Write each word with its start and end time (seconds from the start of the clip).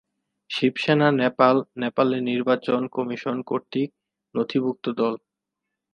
শিবসেনা 0.49 1.07
নেপাল 1.21 1.55
নেপালের 1.77 2.21
নির্বাচন 2.23 2.81
কমিশন 2.95 3.37
কর্তৃক 3.49 3.89
নথিভুক্ত 4.35 4.85
দল। 4.99 5.13